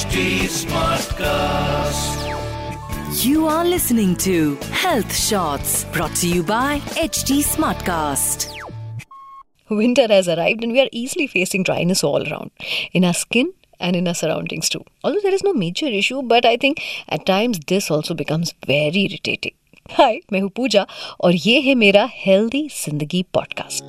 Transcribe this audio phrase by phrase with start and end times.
[0.00, 2.20] HD Smartcast.
[3.22, 8.46] You are listening to Health Shots brought to you by HD Smartcast.
[9.68, 12.52] Winter has arrived and we are easily facing dryness all around
[12.94, 14.82] in our skin and in our surroundings too.
[15.04, 16.80] Although there is no major issue, but I think
[17.10, 19.56] at times this also becomes very irritating.
[19.98, 20.86] हाय मैं हूँ पूजा
[21.24, 23.84] और ये है मेरा healthy जिंदगी podcast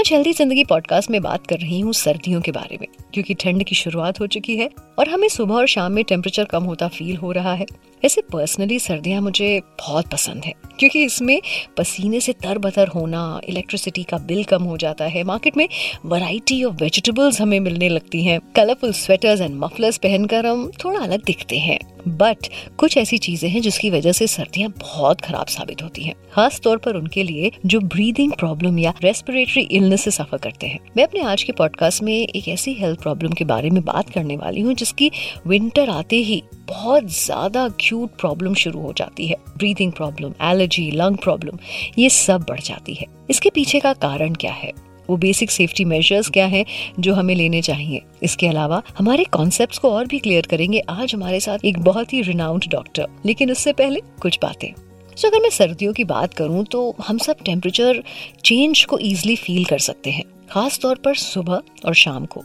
[0.00, 3.64] आज healthy ज़िंदगी podcast में बात कर रही हूँ सर्दियों के बारे में, क्योंकि ठंड
[3.64, 4.68] की शुरुआत हो चुकी है
[4.98, 7.66] और हमें सुबह और शाम में टेम्परेचर कम होता फील हो रहा है।
[8.02, 11.40] वैसे पर्सनली सर्दियाँ मुझे बहुत पसंद है, क्योंकि इसमें
[11.76, 15.68] पसीने से तर बतर होना इलेक्ट्रिसिटी का बिल कम हो जाता है मार्केट में
[16.06, 21.24] वैरायटी ऑफ़ वेजिटेबल्स हमें मिलने लगती हैं। कलरफुल स्वेटर्स एंड मफलर्स पहनकर हम थोड़ा अलग
[21.24, 21.78] दिखते हैं।
[22.08, 26.60] बट कुछ ऐसी चीज़ें हैं जिसकी वजह से सर्दियाँ बहुत खराब साबित होती हैं। खास
[26.60, 31.04] तौर पर उनके लिए जो ब्रीदिंग प्रॉब्लम या रेस्पिरेटरी इलनेस से सफ़र करते हैं। मैं
[31.04, 34.60] अपने आज के पॉडकास्ट में एक ऐसी हेल्थ प्रॉब्लम के बारे में बात करने वाली
[34.60, 35.10] हूँ जिसकी
[35.46, 41.16] विंटर आते ही बहुत ज़्यादा अक्यूट प्रॉब्लम शुरू हो जाती है। Breathing problem allergy lung
[41.16, 41.58] problem
[41.98, 44.72] ये सब बढ़ जाती है। इसके पीछे का कारण क्या है?
[45.10, 46.64] वो बेसिक सेफ्टी मेजर्स क्या हैं
[47.00, 51.40] जो हमें लेने चाहिए। इसके अलावा हमारे कॉन्सेप्ट को और भी क्लियर करेंगे आज हमारे
[51.40, 55.92] साथ एक बहुत ही रिनाउंड डॉक्टर लेकिन उससे पहले कुछ बातें। तो अगर मैं सर्दियों
[55.92, 58.02] की बात करूँ तो हम सब टेम्परेचर
[58.44, 62.44] चेंज को इजिली फील कर सकते हैं खास तौर पर सुबह और शाम को।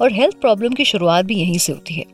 [0.00, 2.04] और हेल्थ प्रॉब्लम की शुरुआत भी यहीं से होती है।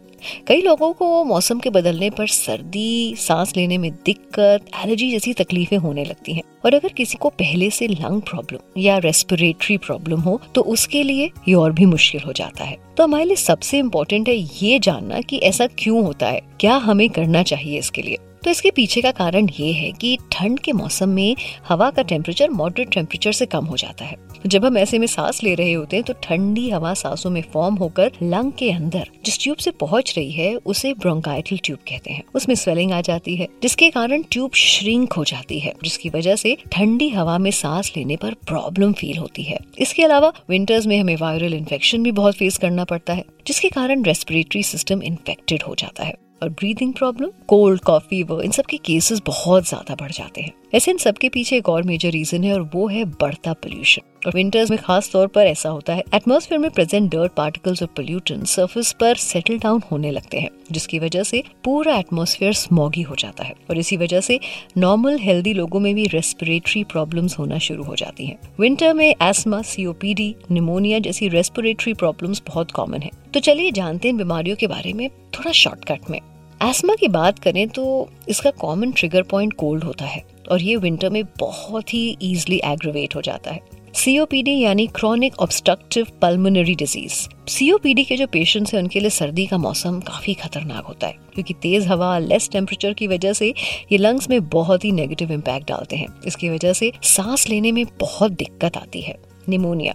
[0.46, 5.76] कई लोगों को मौसम के बदलने पर सर्दी, सांस लेने में दिक्कत, एलर्जी जैसी तकलीफें
[5.76, 10.40] होने लगती हैं। और अगर किसी को पहले से लंग प्रॉब्लम या रेस्पिरेटरी प्रॉब्लम हो
[10.54, 14.28] तो उसके लिए ये और भी मुश्किल हो जाता है। तो हमारे लिए सबसे इम्पोर्टेंट
[14.28, 18.50] है ये जानना कि ऐसा क्यों होता है, क्या हमें करना चाहिए इसके लिए। तो
[18.50, 21.36] इसके पीछे का कारण ये है कि ठंड के मौसम में
[21.68, 25.42] हवा का टेम्परेचर मॉडरेट टेम्परेचर से कम हो जाता है। जब हम ऐसे में सांस
[25.42, 29.38] ले रहे होते हैं तो ठंडी हवा सांसों में फॉर्म होकर लंग के अंदर, जिस
[29.42, 33.48] ट्यूब से पहुँच रही है, उसे ब्रोंकाइटल ट्यूब कहते हैं। उसमें स्वेलिंग आ जाती है,
[33.62, 38.16] जिसके कारण ट्यूब श्रिंक हो जाती है, जिसकी वजह से ठंडी हवा में सांस लेने
[38.16, 42.58] पर प्रॉब्लम फील होती है। इसके अलावा विंटर्स में हमें वायरल इन्फेक्शन भी बहुत फेस
[42.58, 47.80] करना पड़ता है, जिसके कारण रेस्पिरेटरी सिस्टम इन्फेक्टेड हो जाता है। और ब्रीदिंग प्रॉब्लम कोल्ड
[47.80, 51.28] कॉफ़ी वो इन सब के केसेस बहुत ज़्यादा बढ़ जाते हैं। ऐसे इन सब के
[51.28, 55.10] पीछे एक और मेजर रीजन है, और वो है बढ़ता पोल्यूशन और विंटर्स में खास
[55.12, 59.58] तौर पर ऐसा होता है। एटमोसफेयर में प्रेजेंट डर्ट पार्टिकल्स और पोल्यूटन सर्फेस पर सेटल
[59.58, 63.96] डाउन होने लगते हैं, जिसकी वजह से पूरा एटमोस्फेयर स्मॉगी हो जाता है और इसी
[63.96, 64.38] वजह से
[64.78, 69.62] नॉर्मल हेल्दी लोगों में भी रेस्पिरेटरी प्रॉब्लम्स होना शुरू हो जाती हैं। विंटर में एस्मा
[69.62, 74.92] सीओपीडी निमोनिया जैसी रेस्पिरेटरी प्रॉब्लम्स बहुत कॉमन है। तो चलिए जानते हैं बीमारियों के बारे
[74.92, 76.20] में थोड़ा शॉर्टकट में।
[76.60, 81.10] एस्मा की बात करें तो इसका कॉमन ट्रिगर पॉइंट कोल्ड होता है और ये विंटर
[81.10, 83.60] में बहुत ही इजिली एग्रोवेट हो जाता है।
[83.94, 87.14] सीओपीडी यानी chronic obstructive pulmonary disease
[87.48, 91.54] COPD के जो पेशेंट्स हैं, उनके लिए सर्दी का मौसम काफ़ी खतरनाक होता है, क्योंकि
[91.54, 93.52] तेज हवा लेस टेम्परेचर की वजह से
[93.92, 97.84] ये लंग्स में बहुत ही नेगेटिव इम्पैक्ट डालते हैं। इसकी वजह से सांस लेने में
[98.00, 99.16] बहुत दिक्कत आती है।
[99.48, 99.94] निमोनिया।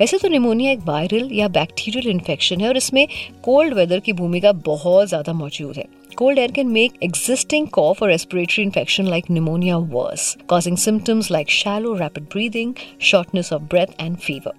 [0.00, 3.06] वैसे तो निमोनिया एक वायरल या बैक्टीरियल इन्फेक्शन है और इसमें
[3.44, 5.84] कोल्ड वेदर की भूमिका बहुत ज़्यादा मौजूद है।
[6.18, 11.48] Cold air can make existing cough or respiratory infection like pneumonia worse, causing symptoms like
[11.48, 14.50] shallow rapid breathing, shortness of breath, and fever.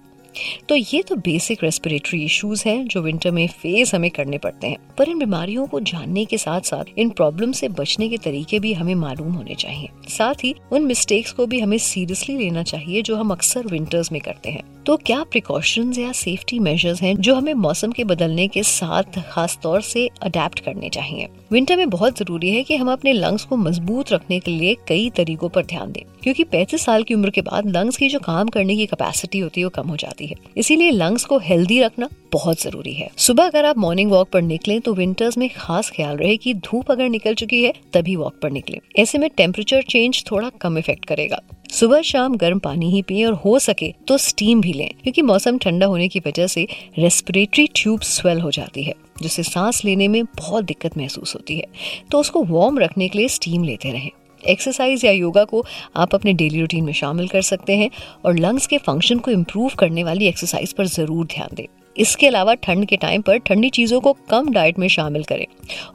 [0.68, 4.76] तो ये तो बेसिक रेस्पिरेटरी इश्यूज़ हैं जो विंटर में फेस हमें करने पड़ते हैं।
[4.98, 8.72] पर इन बीमारियों को जानने के साथ साथ इन प्रॉब्लम से बचने के तरीके भी
[8.72, 13.16] हमें मालूम होने चाहिए। साथ ही, उन मिस्टेक्स को भी हमें सीरियसली लेना चाहिए जो
[13.16, 17.54] हम अक्सर विंटर्स में करते हैं। तो क्या प्रिकॉशंस या सेफ्टी मेजर्स हैं जो हमें
[17.54, 21.28] मौसम के बदलने के साथ खास तौर से अडेप्ट करने चाहिए?
[21.52, 25.10] विंटर में बहुत ज़रूरी है कि हम अपने लंग्स को मज़बूत रखने के लिए कई
[25.10, 28.48] तरीकों पर ध्यान दें। क्योंकि पैंतीस साल की उम्र के बाद लंग्स की जो काम
[28.48, 30.19] करने की कैपेसिटी होती है, वो कम हो जाती है।
[30.56, 34.78] इसीलिए लंग्स को हेल्दी रखना बहुत ज़रूरी है। सुबह अगर आप मॉर्निंग वॉक पर निकले
[34.80, 38.50] तो विंटर्स में खास ख्याल रहे कि धूप अगर निकल चुकी है, तभी वॉक पर
[38.50, 43.24] निकले। ऐसे में टेम्परेचर चेंज थोड़ा कम इफ़ेक्ट करेगा। सुबह शाम गर्म पानी ही पिए
[43.24, 46.66] और हो सके तो स्टीम भी लें, क्योंकि मौसम ठंडा होने की वजह से
[46.98, 51.66] रेस्पिरेटरी ट्यूब स्वेल हो जाती है, जिससे सांस लेने में बहुत दिक्कत महसूस होती है।
[52.10, 54.10] तो उसको वार्म रखने के लिए स्टीम लेते रहें।
[54.44, 55.64] एक्सरसाइज या योगा को
[55.96, 57.90] आप अपने डेली रूटीन में शामिल कर सकते हैं
[58.24, 61.66] और लंग्स के फ़ंक्शन को इम्प्रूव करने वाली एक्सरसाइज पर ज़रूर ध्यान दें।
[61.96, 65.46] इसके अलावा ठंड के टाइम पर ठंडी चीज़ों को कम डाइट में शामिल करें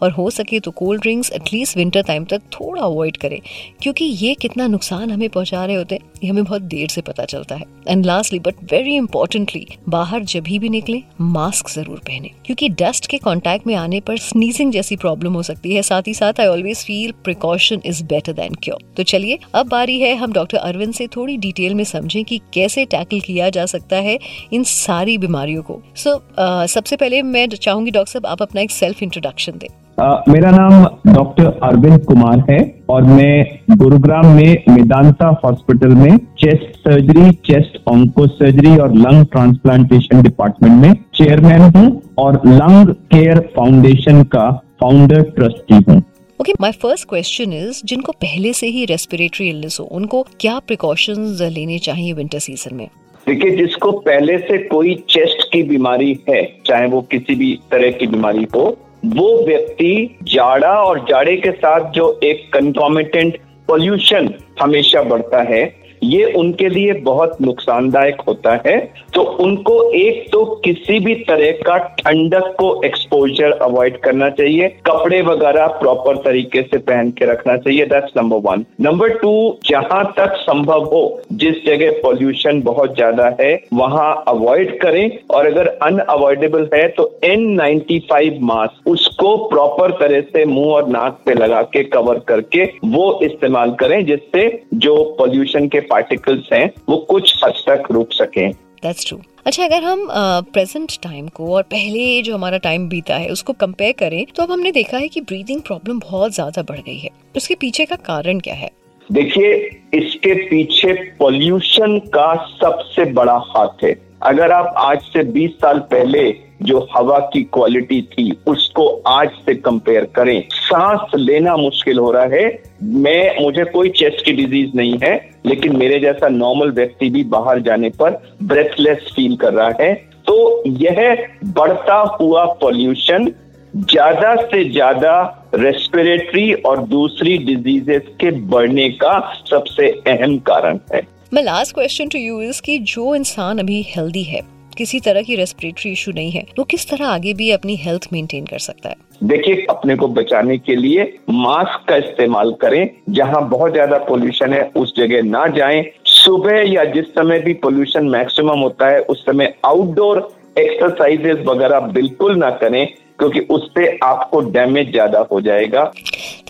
[0.02, 3.40] और हो सके तो cold drinks at least winter time तक थोड़ा अवॉइड करें,
[3.82, 7.26] क्योंकि ये कितना नुकसान हमें पहुँचा रहे होते हैं। ये हमें बहुत देर से पता
[7.26, 12.70] चलता है। And lastly but very importantly बाहर जब भी निकले मास्क ज़रूर पहने। क्योंकि
[12.70, 16.40] डस्ट के कॉन्टैक्ट में आने पर स्नीजिंग जैसी प्रॉब्लम हो सकती है। साथ ही साथ
[16.40, 20.58] I always feel precaution is better than cure तो चलिए अब बारी है हम डॉक्टर
[20.58, 24.20] अरविंद से थोड़ी डिटेल में समझें कि कैसे टैकल किया जा सकता है
[24.54, 28.62] इन सारी बीमारियों को। सो so, uh, सबसे पहले मैं चाहूँगी डॉक्टर साहब आप अपना
[28.62, 34.64] एक सेल्फ इंट्रोडक्शन दें। Uh, मेरा नाम डॉक्टर अरविंद कुमार है। और मैं गुरुग्राम में
[34.70, 42.02] मेदांता हॉस्पिटल में chest surgery chest onco surgery और लंग ट्रांसप्लांटेशन डिपार्टमेंट में चेयरमैन हूँ
[42.18, 44.50] और लंग केयर फाउंडेशन का
[44.82, 46.02] फाउंडर ट्रस्टी हूँ।
[46.40, 51.42] Okay my first question is जिनको पहले से ही रेस्पिरेटरी इलनेस हो उनको क्या प्रिकॉशंस
[51.42, 52.88] लेने चाहिए विंटर सीज़न में?
[53.28, 58.08] देखिए जिसको पहले से कोई चेस्ट की बीमारी है चाहे वो किसी भी तरह की
[58.08, 58.66] बीमारी हो
[59.06, 63.38] वो व्यक्ति जाड़ा और जाड़े के साथ जो एक कंकॉमिटेंट
[63.68, 65.64] पॉल्यूशन हमेशा बढ़ता है
[66.04, 68.78] ये उनके लिए बहुत नुकसानदायक होता है।
[69.14, 75.22] तो उनको एक तो किसी भी तरह का ठंडक को एक्सपोजर अवॉइड करना चाहिए। कपड़े
[75.24, 79.34] वगैरह प्रॉपर तरीके से पहन के रखना चाहिए। That's number one number two
[79.66, 85.68] जहाँ तक संभव हो, जिस जगह पॉल्यूशन बहुत ज़्यादा है, वहाँ अवॉइड करें। और अगर
[85.84, 91.34] अनअवॉइडेबल है तो एन नाइन्टी फाइव मास्क उसको प्रॉपर तरह से मुँह और नाक पे
[91.36, 94.44] लगा के कवर करके वो इस्तेमाल करें, जिससे
[94.76, 99.84] जो पॉल्यूशन के पार्टिकल्स हैं वो कुछ हद तक रुक सकें। दैट्स ट्रू अच्छा अगर
[99.84, 100.08] हम
[100.54, 104.44] प्रेजेंट uh, टाइम को और पहले जो हमारा टाइम बीता है उसको कंपेयर करें तो
[104.44, 107.96] अब हमने देखा है कि ब्रीदिंग प्रॉब्लम बहुत ज़्यादा बढ़ गई है। उसके पीछे का
[108.06, 108.70] कारण क्या है?
[109.10, 109.52] देखिए
[109.94, 113.94] इसके पीछे पॉल्यूशन का सबसे बड़ा हाथ है।
[114.24, 116.24] अगर आप आज से 20 साल पहले
[116.62, 122.24] जो हवा की क्वालिटी थी, उसको आज से कंपेयर करें। सांस लेना मुश्किल हो रहा
[122.24, 125.14] है। मैं, मुझे कोई चेस्ट की डिज़ीज़ नहीं है,
[125.46, 129.94] लेकिन मेरे जैसा नॉर्मल व्यक्ति भी बाहर जाने पर ब्रेथलेस फील कर रहा है।
[130.28, 133.32] तो यह बढ़ता हुआ पॉल्यूशन
[133.74, 135.14] ज़्यादा से ज़्यादा
[135.56, 139.20] रेस्पिरेटरी और दूसरी डिजीजेस के बढ़ने का
[139.50, 141.02] सबसे अहम कारण है।
[141.34, 144.42] मैं last question to you is कि जो इंसान अभी हेल्दी है
[144.78, 148.46] किसी तरह की रेस्पिरेटरी इशू नहीं है वो किस तरह आगे भी अपनी हेल्थ मेंटेन
[148.46, 148.96] कर सकता है?
[149.24, 154.62] देखिए, अपने को बचाने के लिए मास्क का इस्तेमाल करें, जहाँ बहुत ज़्यादा पोल्यूशन है,
[154.78, 159.54] उस जगह ना जाएँ। सुबह या जिस समय भी पोल्यूशन मैक्सिमम होता है, उस समय
[159.66, 160.18] आउटडोर
[160.60, 162.88] एक्सरसाइजेस वगैरह बिल्कुल ना करें।
[163.20, 165.84] क्योंकि उससे आपको डैमेज ज़्यादा हो जाएगा।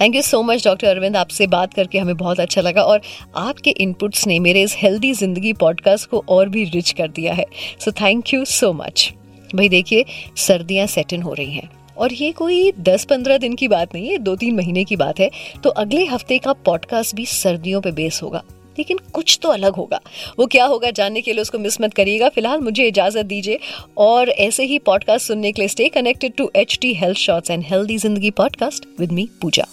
[0.01, 3.01] Thank you so much doctor Arvind आपसे बात करके हमें बहुत अच्छा लगा और
[3.37, 7.45] आपके इनपुट्स ने मेरे इस हेल्दी ज़िंदगी पॉडकास्ट को और भी रिच कर दिया है।
[7.79, 9.11] So thank you so much
[9.55, 10.05] भाई देखिए,
[10.37, 14.17] सर्दियाँ सेट इन हो रही हैं। और ये कोई 10-15 दिन की बात नहीं है,
[14.17, 15.29] दो तीन महीने की बात है।
[15.63, 18.41] तो अगले हफ़्ते का पॉडकास्ट भी सर्दियों पे बेस होगा।
[18.77, 19.99] लेकिन कुछ तो अलग होगा।
[20.39, 23.59] वो क्या होगा जानने के लिए उसको मिस मत करिएगा। फ़िलहाल मुझे इजाज़त दीजिए
[23.97, 27.63] और ऐसे ही पॉडकास्ट सुनने के लिए stay connected to H T health shorts and
[27.63, 29.65] healthy ज़िंदगी podcast with me Pooja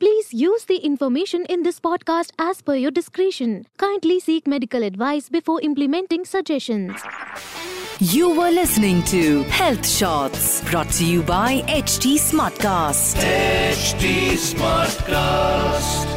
[0.00, 5.28] please use the information in this podcast as per your description kindly seek medical advice
[5.32, 6.90] before implementing suggestion
[8.02, 9.18] You were listening to
[9.56, 13.22] Health Shots brought to you by HD Smartcast.
[13.26, 14.14] HD
[14.46, 16.11] Smartcast.